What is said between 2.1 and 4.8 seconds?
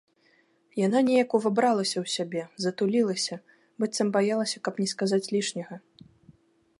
сябе, затулілася, быццам баялася, каб